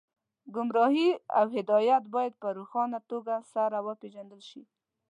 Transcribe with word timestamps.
ګمراهي 0.55 1.09
او 1.39 1.45
هدایت 1.55 2.03
باید 2.15 2.33
په 2.41 2.47
روښانه 2.57 2.99
توګه 3.09 3.35
سره 3.53 3.77
وپېژندل 3.87 4.41
شي 4.49 4.61